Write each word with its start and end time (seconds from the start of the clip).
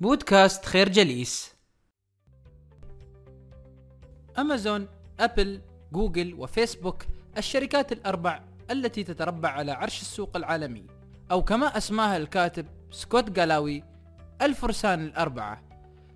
بودكاست 0.00 0.64
خير 0.64 0.88
جليس. 0.88 1.54
أمازون، 4.38 4.88
أبل، 5.20 5.60
جوجل 5.92 6.34
وفيسبوك 6.34 7.04
الشركات 7.38 7.92
الأربع 7.92 8.44
التي 8.70 9.04
تتربع 9.04 9.48
على 9.48 9.72
عرش 9.72 10.00
السوق 10.00 10.36
العالمي. 10.36 10.86
أو 11.30 11.44
كما 11.44 11.76
أسماها 11.76 12.16
الكاتب 12.16 12.66
سكوت 12.90 13.30
جالاوي 13.30 13.84
الفرسان 14.42 15.04
الأربعة. 15.04 15.62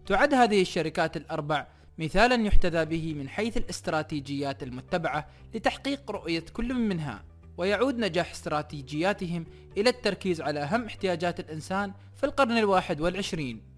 تعد 0.06 0.34
هذه 0.34 0.62
الشركات 0.62 1.16
الأربع 1.16 1.66
مثالا 1.98 2.46
يحتذى 2.46 2.84
به 2.84 3.14
من 3.14 3.28
حيث 3.28 3.56
الاستراتيجيات 3.56 4.62
المتبعة 4.62 5.28
لتحقيق 5.54 6.10
رؤية 6.10 6.44
كل 6.52 6.74
منها 6.74 7.24
ويعود 7.56 7.98
نجاح 7.98 8.30
استراتيجياتهم 8.30 9.46
إلى 9.76 9.90
التركيز 9.90 10.40
على 10.40 10.60
أهم 10.60 10.84
احتياجات 10.84 11.40
الإنسان 11.40 11.92
في 12.16 12.24
القرن 12.24 12.58
الواحد 12.58 13.00
والعشرين. 13.00 13.73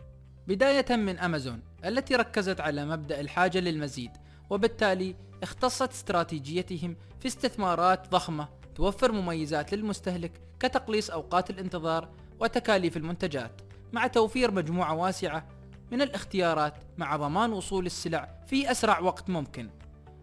بداية 0.47 0.97
من 0.97 1.19
أمازون 1.19 1.63
التي 1.85 2.17
ركزت 2.17 2.61
على 2.61 2.85
مبدأ 2.85 3.21
الحاجة 3.21 3.59
للمزيد 3.59 4.11
وبالتالي 4.51 5.17
اختصت 5.43 5.91
استراتيجيتهم 5.91 6.97
في 7.21 7.29
استثمارات 7.29 8.11
ضخمة 8.11 8.49
توفر 8.75 9.13
مميزات 9.13 9.75
للمستهلك 9.75 10.33
كتقليص 10.61 11.11
أوقات 11.11 11.51
الانتظار 11.51 12.09
وتكاليف 12.41 12.97
المنتجات 12.97 13.61
مع 13.93 14.07
توفير 14.07 14.51
مجموعة 14.51 14.95
واسعة 14.95 15.47
من 15.93 16.03
الاختيارات 16.03 16.75
مع 16.99 17.17
ضمان 17.17 17.53
وصول 17.53 17.87
السلع 17.87 18.39
في 18.47 18.71
أسرع 18.71 18.99
وقت 18.99 19.31
ممكن. 19.31 19.71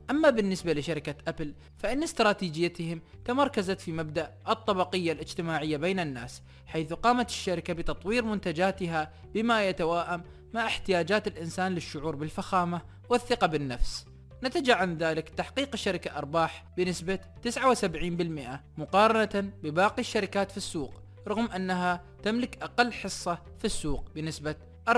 أما 0.10 0.30
بالنسبة 0.30 0.74
لشركة 0.74 1.16
أبل 1.28 1.54
فإن 1.78 2.04
استراتيجيتهم 2.04 3.02
تمركزت 3.26 3.82
في 3.82 3.92
مبدأ 3.92 4.34
الطبقية 4.50 5.12
الاجتماعية 5.12 5.78
بين 5.78 6.00
الناس 6.00 6.42
حيث 6.66 6.94
قامت 6.94 7.30
الشركة 7.30 7.74
بتطوير 7.74 8.26
منتجاتها 8.26 9.12
بما 9.34 9.70
يتواءم 9.70 10.24
مع 10.54 10.66
احتياجات 10.66 11.28
الإنسان 11.28 11.72
للشعور 11.72 12.16
بالفخامة 12.16 12.82
والثقة 13.10 13.48
بالنفس. 13.48 14.06
نتج 14.44 14.70
عن 14.70 14.98
ذلك 14.98 15.30
تحقيق 15.30 15.70
الشركة 15.74 16.18
أرباح 16.18 16.66
بنسبة 16.78 17.20
79% 17.42 18.60
مقارنة 18.78 19.52
بباقي 19.64 20.00
الشركات 20.00 20.52
في 20.52 20.58
السوق 20.58 20.94
رغم 21.28 21.46
أنها 21.46 22.04
تملك 22.24 22.58
أقل 22.62 22.94
حصة 22.94 23.38
في 23.60 23.66
السوق 23.66 24.10
بنسبة 24.16 24.56
14.5% 24.90 24.94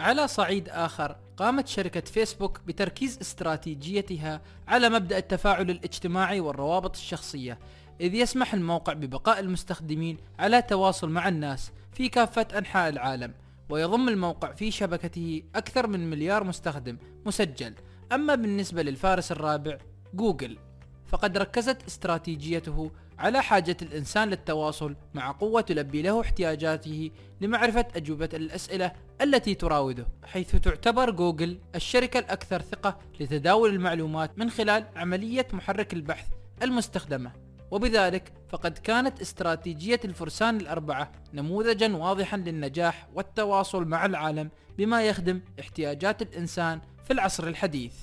على 0.00 0.28
صعيد 0.28 0.68
آخر 0.68 1.16
قامت 1.36 1.68
شركة 1.68 2.00
فيسبوك 2.00 2.60
بتركيز 2.66 3.18
استراتيجيتها 3.20 4.40
على 4.68 4.88
مبدأ 4.88 5.18
التفاعل 5.18 5.70
الاجتماعي 5.70 6.40
والروابط 6.40 6.96
الشخصية 6.96 7.58
إذ 8.00 8.14
يسمح 8.14 8.54
الموقع 8.54 8.92
ببقاء 8.92 9.40
المستخدمين 9.40 10.16
على 10.38 10.62
تواصل 10.62 11.10
مع 11.10 11.28
الناس 11.28 11.72
في 11.92 12.08
كافة 12.08 12.46
أنحاء 12.58 12.88
العالم 12.88 13.34
ويضم 13.68 14.08
الموقع 14.08 14.52
في 14.52 14.70
شبكته 14.70 15.42
أكثر 15.54 15.86
من 15.86 16.10
مليار 16.10 16.44
مستخدم 16.44 16.98
مسجل. 17.26 17.74
أما 18.12 18.34
بالنسبة 18.34 18.82
للفارس 18.82 19.32
الرابع 19.32 19.78
جوجل 20.14 20.58
فقد 21.06 21.38
ركزت 21.38 21.82
استراتيجيته 21.86 22.90
على 23.20 23.42
حاجة 23.42 23.76
الإنسان 23.82 24.28
للتواصل 24.28 24.96
مع 25.14 25.32
قوة 25.32 25.60
تلبي 25.60 26.02
له 26.02 26.20
احتياجاته 26.20 27.10
لمعرفة 27.40 27.86
أجوبة 27.96 28.28
الأسئلة 28.34 28.92
التي 29.22 29.54
تراوده 29.54 30.06
حيث 30.24 30.56
تعتبر 30.56 31.10
جوجل 31.10 31.58
الشركة 31.74 32.18
الأكثر 32.18 32.62
ثقة 32.62 32.98
لتداول 33.20 33.70
المعلومات 33.70 34.38
من 34.38 34.50
خلال 34.50 34.86
عملية 34.96 35.46
محرك 35.52 35.92
البحث 35.92 36.26
المستخدمة. 36.62 37.32
وبذلك 37.70 38.32
فقد 38.48 38.78
كانت 38.78 39.20
استراتيجية 39.20 40.00
الفرسان 40.04 40.56
الأربعة 40.56 41.12
نموذجا 41.34 41.96
واضحا 41.96 42.36
للنجاح 42.36 43.08
والتواصل 43.14 43.84
مع 43.84 44.06
العالم 44.06 44.50
بما 44.78 45.02
يخدم 45.02 45.40
احتياجات 45.60 46.22
الإنسان 46.22 46.80
في 47.04 47.12
العصر 47.12 47.46
الحديث. 47.46 47.94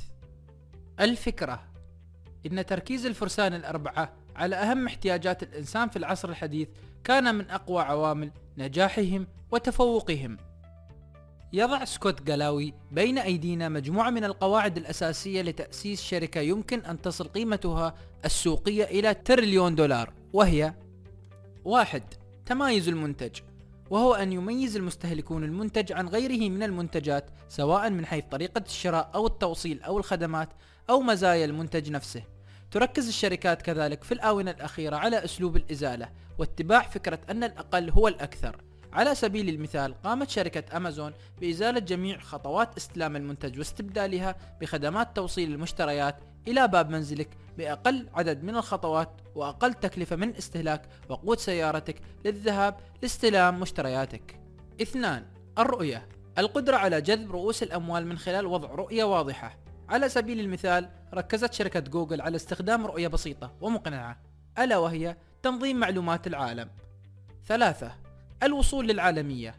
الفكرة 0.99 1.63
إن 2.45 2.65
تركيز 2.65 3.05
الفرسان 3.05 3.53
الأربعة 3.53 4.13
على 4.37 4.55
أهم 4.55 4.87
احتياجات 4.87 5.43
الإنسان 5.43 5.89
في 5.89 5.97
العصر 5.97 6.29
الحديث 6.29 6.67
كان 7.03 7.35
من 7.35 7.49
أقوى 7.49 7.81
عوامل 7.81 8.31
نجاحهم 8.57 9.27
وتفوقهم. 9.51 10.37
يضع 11.53 11.85
سكوت 11.85 12.21
جالاوي 12.21 12.73
بين 12.91 13.17
أيدينا 13.17 13.69
مجموعة 13.69 14.09
من 14.09 14.23
القواعد 14.23 14.77
الأساسية 14.77 15.41
لتأسيس 15.41 16.01
شركة 16.01 16.41
يمكن 16.41 16.85
أن 16.85 17.01
تصل 17.01 17.27
قيمتها 17.27 17.95
السوقية 18.25 18.83
إلى 18.83 19.13
تريليون 19.13 19.75
دولار 19.75 20.13
وهي 20.33 20.73
واحد 21.65 22.03
تمايز 22.45 22.87
المنتج 22.87 23.39
وهو 23.89 24.13
أن 24.13 24.33
يميز 24.33 24.75
المستهلكون 24.75 25.43
المنتج 25.43 25.91
عن 25.91 26.07
غيره 26.07 26.49
من 26.49 26.63
المنتجات 26.63 27.29
سواء 27.49 27.89
من 27.89 28.05
حيث 28.05 28.25
طريقة 28.31 28.63
الشراء 28.65 29.11
أو 29.15 29.27
التوصيل 29.27 29.81
أو 29.81 29.97
الخدمات 29.97 30.49
أو 30.89 31.01
مزايا 31.01 31.45
المنتج 31.45 31.91
نفسه. 31.91 32.23
تركز 32.71 33.07
الشركات 33.07 33.61
كذلك 33.61 34.03
في 34.03 34.11
الآونة 34.13 34.51
الأخيرة 34.51 34.95
على 34.95 35.25
أسلوب 35.25 35.55
الإزالة 35.55 36.09
واتباع 36.37 36.81
فكرة 36.81 37.19
أن 37.29 37.43
الأقل 37.43 37.89
هو 37.89 38.07
الأكثر 38.07 38.61
على 38.93 39.15
سبيل 39.15 39.49
المثال 39.49 40.01
قامت 40.01 40.29
شركة 40.29 40.77
أمازون 40.77 41.13
بإزالة 41.41 41.79
جميع 41.79 42.19
خطوات 42.19 42.77
استلام 42.77 43.15
المنتج 43.15 43.59
واستبدالها 43.59 44.35
بخدمات 44.61 45.15
توصيل 45.15 45.53
المشتريات 45.53 46.15
إلى 46.47 46.67
باب 46.67 46.89
منزلك 46.89 47.29
بأقل 47.57 48.09
عدد 48.13 48.43
من 48.43 48.55
الخطوات 48.55 49.09
وأقل 49.35 49.73
تكلفة 49.73 50.15
من 50.15 50.35
استهلاك 50.35 50.89
وقود 51.09 51.39
سيارتك 51.39 52.01
للذهاب 52.25 52.77
لاستلام 53.01 53.59
مشترياتك. 53.59 54.39
اثنان 54.81 55.25
الرؤية 55.57 56.07
القدرة 56.37 56.77
على 56.77 57.01
جذب 57.01 57.31
رؤوس 57.31 57.63
الأموال 57.63 58.07
من 58.07 58.17
خلال 58.17 58.45
وضع 58.45 58.69
رؤية 58.69 59.03
واضحة 59.03 59.57
على 59.89 60.09
سبيل 60.09 60.39
المثال 60.39 60.89
ركزت 61.13 61.53
شركة 61.53 61.79
جوجل 61.79 62.21
على 62.21 62.35
استخدام 62.35 62.85
رؤية 62.85 63.07
بسيطة 63.07 63.53
ومقنعة 63.61 64.21
ألا 64.59 64.77
وهي 64.77 65.17
تنظيم 65.43 65.79
معلومات 65.79 66.27
العالم. 66.27 66.69
ثلاثة 67.45 67.95
الوصول 68.43 68.87
للعالمية 68.87 69.55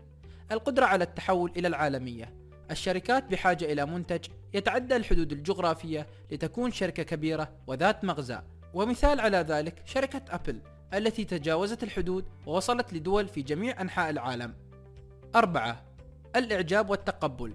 القدرة 0.52 0.84
على 0.84 1.04
التحول 1.04 1.52
إلى 1.56 1.68
العالمية. 1.68 2.34
الشركات 2.70 3.24
بحاجة 3.24 3.72
إلى 3.72 3.86
منتج 3.86 4.26
يتعدى 4.54 4.96
الحدود 4.96 5.32
الجغرافية 5.32 6.06
لتكون 6.30 6.72
شركة 6.72 7.02
كبيرة 7.02 7.52
وذات 7.66 8.04
مغزى. 8.04 8.38
ومثال 8.74 9.20
على 9.20 9.36
ذلك 9.36 9.82
شركة 9.84 10.22
أبل 10.30 10.60
التي 10.94 11.24
تجاوزت 11.24 11.82
الحدود 11.82 12.24
ووصلت 12.46 12.92
لدول 12.92 13.28
في 13.28 13.42
جميع 13.42 13.80
أنحاء 13.80 14.10
العالم. 14.10 14.54
أربعة 15.34 15.84
الإعجاب 16.36 16.90
والتقبل. 16.90 17.54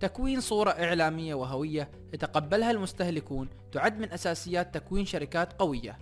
تكوين 0.00 0.40
صورة 0.40 0.70
إعلامية 0.70 1.34
وهوية 1.34 1.90
يتقبلها 2.12 2.70
المستهلكون 2.70 3.48
تعد 3.72 3.98
من 3.98 4.12
أساسيات 4.12 4.74
تكوين 4.74 5.06
شركات 5.06 5.52
قوية. 5.52 5.98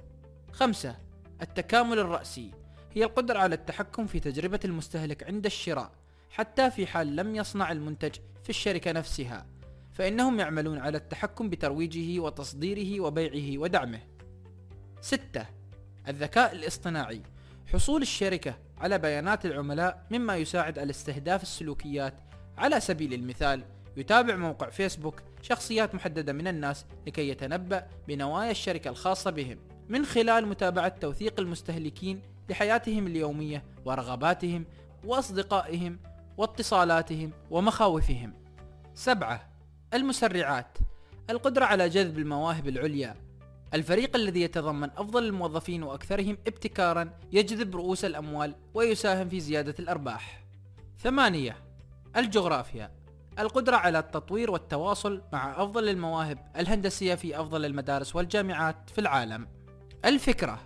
خمسة 0.53 0.97
التكامل 1.43 1.99
الرأسي 1.99 2.51
هي 2.93 3.05
القدرة 3.05 3.39
على 3.39 3.55
التحكم 3.55 4.07
في 4.07 4.21
تجربة 4.21 4.61
المستهلك 4.65 5.25
عند 5.25 5.47
الشراء 5.47 5.91
حتى 6.31 6.71
في 6.71 6.87
حال 6.87 7.17
لم 7.17 7.37
يصنع 7.37 7.73
المنتج 7.73 8.15
في 8.43 8.51
الشركة 8.51 8.93
نفسها 8.93 9.47
فإنهم 9.93 10.41
يعملون 10.41 10.79
على 10.79 10.99
التحكم 10.99 11.51
بترويجه 11.51 12.21
وتصديره 12.21 13.01
وبيعه 13.01 13.59
ودعمه. 13.59 14.01
ستة 15.01 15.47
الذكاء 16.09 16.53
الاصطناعي 16.53 17.23
حصول 17.73 18.03
الشركة 18.03 18.59
على 18.79 18.99
بيانات 18.99 19.47
العملاء 19.47 20.07
مما 20.11 20.37
يساعد 20.37 20.79
على 20.79 20.91
استهداف 20.91 21.43
السلوكيات 21.43 22.15
على 22.59 22.81
سبيل 22.81 23.15
المثال 23.15 23.65
يتابع 23.97 24.37
موقع 24.37 24.71
فيسبوك 24.71 25.23
شخصيات 25.43 25.95
محددة 25.95 26.33
من 26.33 26.49
الناس 26.49 26.87
لكي 27.07 27.29
يتنبأ 27.29 27.87
بنوايا 28.09 28.51
الشركة 28.51 28.89
الخاصة 28.89 29.31
بهم 29.31 29.59
من 29.89 30.05
خلال 30.05 30.47
متابعة 30.47 30.89
توثيق 30.89 31.41
المستهلكين 31.41 32.23
لحياتهم 32.51 33.07
اليومية 33.07 33.65
ورغباتهم 33.85 34.65
وأصدقائهم 35.05 35.99
واتصالاتهم 36.37 37.33
ومخاوفهم. 37.51 38.33
سبعة 38.95 39.51
المسرعات 39.95 40.79
القدرة 41.31 41.65
على 41.65 41.89
جذب 41.89 42.19
المواهب 42.19 42.69
العليا 42.69 43.17
الفريق 43.75 44.17
الذي 44.17 44.43
يتضمن 44.43 44.91
أفضل 44.91 45.25
الموظفين 45.25 45.83
وأكثرهم 45.83 46.39
ابتكارا 46.47 47.11
يجذب 47.33 47.77
رؤوس 47.77 48.05
الأموال 48.05 48.55
ويساهم 48.75 49.29
في 49.29 49.41
زيادة 49.41 49.75
الأرباح. 49.79 50.45
ثمانية 50.99 51.57
الجغرافيا 52.17 52.91
القدرة 53.39 53.77
على 53.77 53.99
التطوير 53.99 54.51
والتواصل 54.51 55.23
مع 55.33 55.63
أفضل 55.63 55.89
المواهب 55.89 56.39
الهندسية 56.57 57.15
في 57.15 57.41
أفضل 57.41 57.65
المدارس 57.65 58.17
والجامعات 58.17 58.91
في 58.91 59.01
العالم. 59.01 59.49
الفكرة 60.05 60.61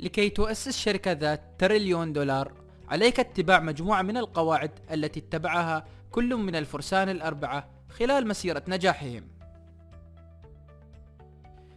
لكي 0.00 0.28
تؤسس 0.30 0.78
شركة 0.78 1.12
ذات 1.12 1.40
تريليون 1.58 2.12
دولار 2.12 2.52
عليك 2.88 3.20
اتباع 3.20 3.60
مجموعة 3.60 4.02
من 4.02 4.16
القواعد 4.16 4.70
التي 4.92 5.20
اتبعها 5.20 5.84
كل 6.10 6.36
من 6.36 6.56
الفرسان 6.56 7.08
الأربعة 7.08 7.70
خلال 7.90 8.28
مسيرة 8.28 8.62
نجاحهم. 8.68 9.28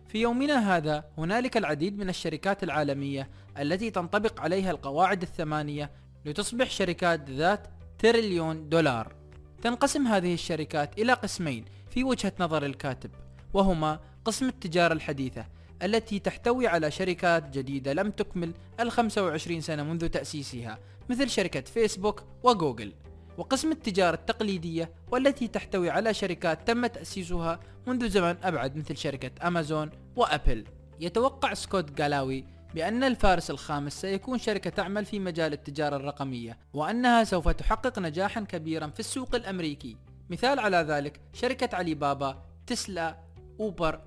في 0.08 0.22
يومنا 0.22 0.78
هذا 0.78 1.04
هنالك 1.18 1.58
العديد 1.58 1.98
من 1.98 2.10
الشركات 2.10 2.64
العالمية 2.64 3.30
التي 3.60 3.92
تنطبق 3.92 4.42
عليها 4.42 4.72
القواعد 4.72 5.22
الثمانية 5.22 5.92
لتصبح 6.26 6.70
شركات 6.70 7.30
ذات 7.30 7.68
تريليون 8.00 8.70
دولار 8.70 9.19
تنقسم 9.62 10.08
هذه 10.08 10.34
الشركات 10.34 11.00
إلى 11.00 11.14
قسمين 11.14 11.66
في 11.90 12.04
وجهة 12.04 12.34
نظر 12.40 12.66
الكاتب 12.66 13.12
وهما 13.54 14.00
قسم 14.26 14.48
التجارة 14.48 14.94
الحديثة 14.94 15.46
التي 15.84 16.20
تحتوي 16.20 16.68
على 16.68 16.92
شركات 16.92 17.58
جديدة 17.58 17.94
لم 17.94 18.12
تكمل 18.12 18.54
ال 18.80 18.92
25 18.92 19.62
سنة 19.62 19.84
منذ 19.84 20.08
تأسيسها 20.08 20.80
مثل 21.10 21.30
شركة 21.30 21.62
فيسبوك 21.62 22.24
وجوجل. 22.44 22.94
وقسم 23.38 23.72
التجارة 23.72 24.16
التقليدية 24.16 24.92
والتي 25.12 25.48
تحتوي 25.48 25.90
على 25.90 26.14
شركات 26.14 26.68
تم 26.68 26.86
تأسيسها 26.86 27.60
منذ 27.88 28.10
زمن 28.10 28.36
أبعد 28.44 28.78
مثل 28.78 28.98
شركة 28.98 29.48
أمازون 29.48 29.90
وأبل. 30.16 30.64
يتوقع 31.00 31.54
سكوت 31.54 31.92
جالاوي 31.92 32.46
بأن 32.74 33.04
الفارس 33.04 33.50
الخامس 33.50 34.02
سيكون 34.02 34.40
شركة 34.40 34.70
تعمل 34.70 35.06
في 35.06 35.20
مجال 35.20 35.54
التجارة 35.54 35.96
الرقمية 35.96 36.58
وأنها 36.74 37.24
سوف 37.24 37.50
تحقق 37.50 38.00
نجاحا 38.00 38.42
كبيرا 38.42 38.88
في 38.88 39.00
السوق 39.00 39.36
الأمريكي. 39.36 39.98
مثال 40.30 40.60
على 40.60 40.78
ذلك 40.78 41.20
شركة 41.34 41.76
علي 41.78 41.94
بابا 41.94 42.46
تسلا 42.68 43.18
أوبر 43.60 44.02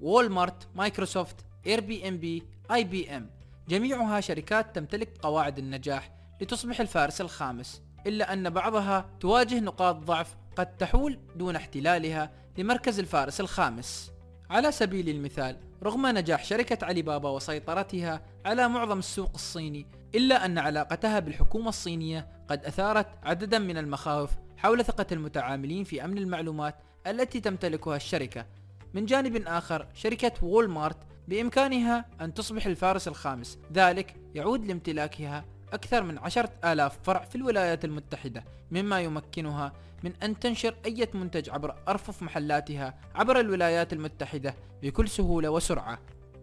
وولمارت 0.00 0.68
مايكروسوفت 0.74 1.36
آي 1.66 1.80
بي 1.80 2.08
إم 2.08 2.18
بي 2.18 2.42
آي 2.72 2.84
بي 2.84 3.16
إم 3.16 3.30
جميعها 3.68 4.20
شركات 4.20 4.76
تمتلك 4.76 5.18
قواعد 5.22 5.58
النجاح 5.58 6.10
لتصبح 6.40 6.80
الفارس 6.80 7.20
الخامس 7.20 7.82
إلا 8.06 8.32
أن 8.32 8.50
بعضها 8.50 9.10
تواجه 9.20 9.60
نقاط 9.60 9.96
ضعف 9.96 10.36
قد 10.56 10.76
تحول 10.76 11.18
دون 11.36 11.56
احتلالها 11.56 12.30
لمركز 12.58 12.98
الفارس 12.98 13.40
الخامس. 13.40 14.12
على 14.50 14.72
سبيل 14.72 15.08
المثال 15.08 15.56
رغم 15.82 16.06
نجاح 16.06 16.44
شركة 16.44 16.86
علي 16.86 17.02
بابا 17.02 17.28
وسيطرتها 17.28 18.22
على 18.44 18.68
معظم 18.68 18.98
السوق 18.98 19.30
الصيني 19.34 19.86
إلا 20.14 20.44
أن 20.44 20.58
علاقتها 20.58 21.18
بالحكومة 21.18 21.68
الصينية 21.68 22.28
قد 22.48 22.64
أثارت 22.64 23.06
عددا 23.22 23.58
من 23.58 23.78
المخاوف 23.78 24.30
حول 24.56 24.84
ثقة 24.84 25.06
المتعاملين 25.12 25.84
في 25.84 26.04
أمن 26.04 26.18
المعلومات 26.18 26.74
التي 27.06 27.40
تمتلكها 27.40 27.96
الشركة. 27.96 28.46
من 28.94 29.06
جانب 29.06 29.42
آخر 29.46 29.88
شركة 29.94 30.32
وول 30.44 30.68
مارت 30.68 30.96
بإمكانها 31.28 32.04
أن 32.20 32.34
تصبح 32.34 32.66
الفارس 32.66 33.08
الخامس 33.08 33.58
ذلك 33.72 34.16
يعود 34.34 34.64
لامتلاكها 34.66 35.44
أكثر 35.72 36.02
من 36.02 36.18
عشرة 36.18 36.50
آلاف 36.64 36.98
فرع 37.02 37.24
في 37.24 37.36
الولايات 37.36 37.84
المتحدة 37.84 38.44
مما 38.70 39.00
يمكنها 39.00 39.72
من 40.04 40.12
أن 40.22 40.38
تنشر 40.38 40.76
أي 40.86 41.08
منتج 41.14 41.50
عبر 41.50 41.74
أرفف 41.88 42.22
محلاتها 42.22 42.98
عبر 43.14 43.40
الولايات 43.40 43.92
المتحدة 43.92 44.54
بكل 44.82 45.08
سهولة 45.08 45.50
وسرعة 45.50 45.98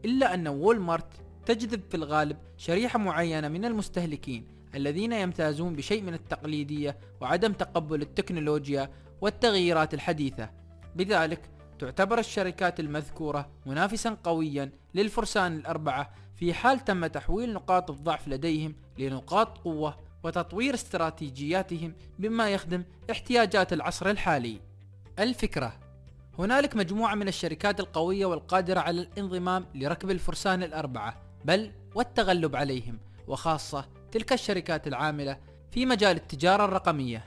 إلا 0.05 0.33
أن 0.33 0.47
وول 0.47 0.79
مارت 0.79 1.13
تجذب 1.45 1.81
في 1.89 1.97
الغالب 1.97 2.37
شريحة 2.57 2.99
معينة 2.99 3.47
من 3.47 3.65
المستهلكين 3.65 4.47
الذين 4.75 5.13
يمتازون 5.13 5.75
بشيء 5.75 6.01
من 6.01 6.13
التقليدية 6.13 6.97
وعدم 7.21 7.53
تقبل 7.53 8.01
التكنولوجيا 8.01 8.89
والتغييرات 9.21 9.93
الحديثة. 9.93 10.49
بذلك 10.95 11.49
تعتبر 11.79 12.19
الشركات 12.19 12.79
المذكورة 12.79 13.49
منافسا 13.65 14.17
قويا 14.23 14.71
للفرسان 14.93 15.55
الأربعة 15.55 16.13
في 16.35 16.53
حال 16.53 16.79
تم 16.79 17.07
تحويل 17.07 17.53
نقاط 17.53 17.91
الضعف 17.91 18.27
لديهم 18.27 18.75
لنقاط 18.97 19.57
قوة 19.57 19.99
وتطوير 20.23 20.73
استراتيجياتهم 20.73 21.95
بما 22.19 22.49
يخدم 22.49 22.83
احتياجات 23.11 23.73
العصر 23.73 24.09
الحالي. 24.09 24.59
الفكرة 25.19 25.79
هنالك 26.39 26.75
مجموعة 26.75 27.15
من 27.15 27.27
الشركات 27.27 27.79
القوية 27.79 28.25
والقادرة 28.25 28.79
على 28.79 29.01
الانضمام 29.01 29.65
لركب 29.75 30.11
الفرسان 30.11 30.63
الأربعة 30.63 31.21
بل 31.45 31.71
والتغلب 31.95 32.55
عليهم 32.55 32.99
وخاصة 33.27 33.85
تلك 34.11 34.33
الشركات 34.33 34.87
العاملة 34.87 35.37
في 35.71 35.85
مجال 35.85 36.15
التجارة 36.15 36.65
الرقمية 36.65 37.25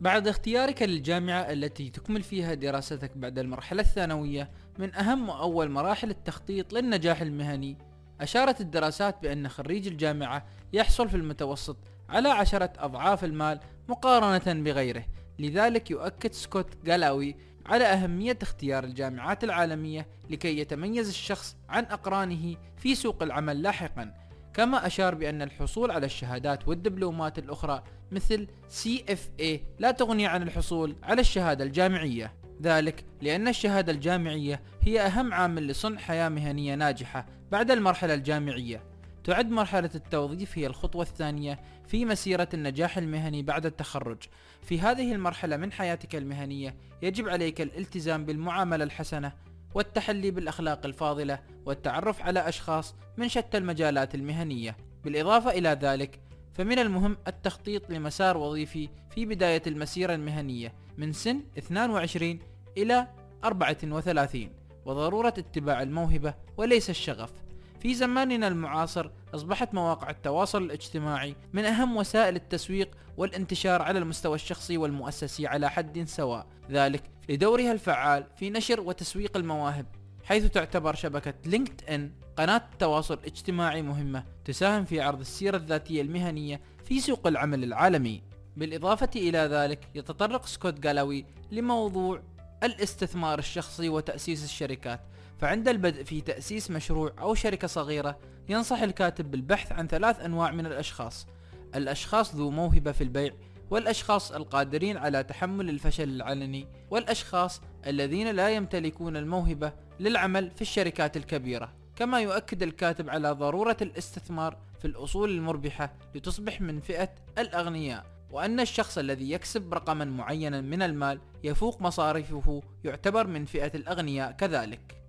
بعد 0.00 0.28
اختيارك 0.28 0.82
للجامعة 0.82 1.40
التي 1.40 1.90
تكمل 1.90 2.22
فيها 2.22 2.54
دراستك 2.54 3.16
بعد 3.16 3.38
المرحلة 3.38 3.82
الثانوية 3.82 4.50
من 4.78 4.94
أهم 4.94 5.28
وأول 5.28 5.70
مراحل 5.70 6.10
التخطيط 6.10 6.72
للنجاح 6.72 7.20
المهني. 7.20 7.78
أشارت 8.20 8.60
الدراسات 8.60 9.22
بأن 9.22 9.48
خريج 9.48 9.86
الجامعة 9.86 10.46
يحصل 10.72 11.08
في 11.08 11.16
المتوسط 11.16 11.76
على 12.08 12.28
عشرة 12.28 12.72
أضعاف 12.78 13.24
المال 13.24 13.60
مقارنة 13.88 14.62
بغيره. 14.62 15.04
لذلك 15.38 15.90
يؤكد 15.90 16.32
سكوت 16.32 16.66
جالاوي 16.84 17.36
على 17.66 17.84
أهمية 17.84 18.38
اختيار 18.42 18.84
الجامعات 18.84 19.44
العالمية 19.44 20.06
لكي 20.30 20.58
يتميز 20.58 21.08
الشخص 21.08 21.56
عن 21.68 21.84
أقرانه 21.84 22.56
في 22.76 22.94
سوق 22.94 23.22
العمل 23.22 23.62
لاحقا. 23.62 24.14
كما 24.54 24.86
أشار 24.86 25.14
بأن 25.14 25.42
الحصول 25.42 25.90
على 25.90 26.06
الشهادات 26.06 26.68
والدبلومات 26.68 27.38
الأخرى 27.38 27.82
مثل 28.12 28.46
CFA 28.68 29.60
لا 29.78 29.90
تغني 29.90 30.26
عن 30.26 30.42
الحصول 30.42 30.96
على 31.02 31.20
الشهادة 31.20 31.64
الجامعية. 31.64 32.45
ذلك 32.62 33.04
لأن 33.22 33.48
الشهادة 33.48 33.92
الجامعية 33.92 34.60
هي 34.82 35.00
أهم 35.00 35.34
عامل 35.34 35.66
لصنع 35.66 35.98
حياة 35.98 36.28
مهنية 36.28 36.74
ناجحة 36.74 37.26
بعد 37.52 37.70
المرحلة 37.70 38.14
الجامعية 38.14 38.82
تعد 39.26 39.50
مرحلة 39.50 39.90
التوظيف 39.94 40.58
هي 40.58 40.66
الخطوة 40.66 41.02
الثانية 41.02 41.60
في 41.86 42.04
مسيرة 42.04 42.48
النجاح 42.54 42.98
المهني 42.98 43.42
بعد 43.42 43.66
التخرج. 43.66 44.18
في 44.62 44.80
هذه 44.80 45.12
المرحلة 45.12 45.56
من 45.56 45.72
حياتك 45.72 46.16
المهنية 46.16 46.76
يجب 47.02 47.28
عليك 47.28 47.60
الالتزام 47.60 48.24
بالمعاملة 48.24 48.84
الحسنة 48.84 49.32
والتحلي 49.74 50.30
بالأخلاق 50.30 50.86
الفاضلة 50.86 51.38
والتعرف 51.66 52.22
على 52.22 52.48
أشخاص 52.48 52.94
من 53.16 53.28
شتى 53.28 53.58
المجالات 53.58 54.14
المهنية. 54.14 54.76
بالإضافة 55.04 55.50
إلى 55.50 55.68
ذلك 55.68 56.20
فمن 56.56 56.78
المهم 56.78 57.16
التخطيط 57.26 57.90
لمسار 57.90 58.36
وظيفي 58.36 58.88
في 59.10 59.26
بداية 59.26 59.62
المسيرة 59.66 60.14
المهنية 60.14 60.72
من 60.98 61.12
سن 61.12 61.40
22 61.58 62.38
إلى 62.76 63.08
34 63.44 64.50
وضرورة 64.86 65.34
اتباع 65.38 65.82
الموهبة 65.82 66.34
وليس 66.56 66.90
الشغف. 66.90 67.32
في 67.80 67.94
زماننا 67.94 68.48
المعاصر 68.48 69.10
أصبحت 69.34 69.74
مواقع 69.74 70.10
التواصل 70.10 70.62
الاجتماعي 70.62 71.36
من 71.52 71.64
أهم 71.64 71.96
وسائل 71.96 72.36
التسويق 72.36 72.90
والانتشار 73.16 73.82
على 73.82 73.98
المستوى 73.98 74.34
الشخصي 74.34 74.76
والمؤسسي 74.76 75.46
على 75.46 75.70
حد 75.70 76.04
سواء 76.04 76.46
ذلك 76.70 77.02
لدورها 77.28 77.72
الفعال 77.72 78.26
في 78.36 78.50
نشر 78.50 78.80
وتسويق 78.80 79.36
المواهب 79.36 79.86
حيث 80.24 80.44
تعتبر 80.44 80.94
شبكة 80.94 81.34
لينكد 81.46 81.90
إن 81.90 82.12
قناة 82.36 82.62
تواصل 82.78 83.18
اجتماعي 83.24 83.82
مهمة 83.82 84.24
تساهم 84.44 84.84
في 84.84 85.00
عرض 85.00 85.20
السيرة 85.20 85.56
الذاتية 85.56 86.02
المهنية 86.02 86.60
في 86.84 87.00
سوق 87.00 87.26
العمل 87.26 87.64
العالمي. 87.64 88.22
بالإضافة 88.56 89.10
إلى 89.16 89.38
ذلك 89.38 89.88
يتطرق 89.94 90.46
سكوت 90.46 90.80
جالاوي 90.80 91.26
لموضوع 91.52 92.22
الاستثمار 92.62 93.38
الشخصي 93.38 93.88
وتأسيس 93.88 94.44
الشركات. 94.44 95.00
فعند 95.38 95.68
البدء 95.68 96.04
في 96.04 96.20
تأسيس 96.20 96.70
مشروع 96.70 97.12
أو 97.18 97.34
شركة 97.34 97.68
صغيرة 97.68 98.18
ينصح 98.48 98.82
الكاتب 98.82 99.30
بالبحث 99.30 99.72
عن 99.72 99.86
ثلاث 99.86 100.20
أنواع 100.20 100.50
من 100.50 100.66
الأشخاص. 100.66 101.26
الأشخاص 101.74 102.34
ذو 102.34 102.50
موهبة 102.50 102.92
في 102.92 103.04
البيع 103.04 103.32
والأشخاص 103.70 104.32
القادرين 104.32 104.96
على 104.96 105.22
تحمل 105.22 105.70
الفشل 105.70 106.08
العلني 106.08 106.68
والأشخاص 106.90 107.60
الذين 107.86 108.30
لا 108.30 108.50
يمتلكون 108.50 109.16
الموهبة 109.16 109.72
للعمل 110.00 110.50
في 110.50 110.62
الشركات 110.62 111.16
الكبيرة. 111.16 111.85
كما 111.96 112.20
يؤكد 112.20 112.62
الكاتب 112.62 113.10
على 113.10 113.30
ضرورة 113.30 113.76
الاستثمار 113.82 114.56
في 114.78 114.84
الأصول 114.84 115.30
المربحة 115.30 115.92
لتصبح 116.14 116.60
من 116.60 116.80
فئة 116.80 117.08
الأغنياء 117.38 118.06
وأن 118.30 118.60
الشخص 118.60 118.98
الذي 118.98 119.30
يكسب 119.30 119.74
رقما 119.74 120.04
معينا 120.04 120.60
من 120.60 120.82
المال 120.82 121.20
يفوق 121.44 121.82
مصاريفه 121.82 122.62
يعتبر 122.84 123.26
من 123.26 123.44
فئة 123.44 123.70
الأغنياء 123.74 124.32
كذلك. 124.32 125.02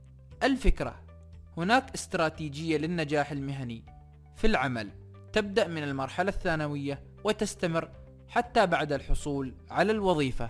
الفكرة 0.44 1.04
هناك 1.58 1.94
استراتيجية 1.96 2.78
للنجاح 2.78 3.32
المهني 3.32 3.84
في 4.36 4.48
العمل 4.48 4.90
تبدأ 5.34 5.68
من 5.68 5.84
المرحلة 5.84 6.30
الثانوية 6.30 7.04
وتستمر 7.24 7.90
حتى 8.28 8.66
بعد 8.66 8.94
الحصول 8.94 9.54
على 9.70 9.92
الوظيفة. 9.92 10.50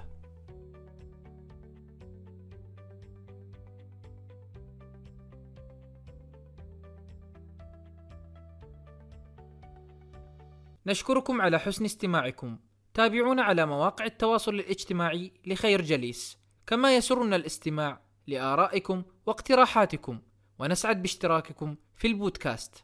نشكركم 10.87 11.41
على 11.41 11.59
حسن 11.59 11.85
استماعكم. 11.85 12.59
تابعونا 12.93 13.43
على 13.43 13.65
مواقع 13.65 14.05
التواصل 14.05 14.55
الاجتماعي 14.55 15.31
لخير 15.45 15.81
جليس. 15.81 16.37
كما 16.67 16.95
يسرنا 16.95 17.35
الاستماع 17.35 18.01
لآرائكم 18.27 19.03
واقتراحاتكم. 19.25 20.21
ونسعد 20.59 21.01
باشتراككم 21.01 21.75
في 21.95 22.07
البودكاست. 22.07 22.83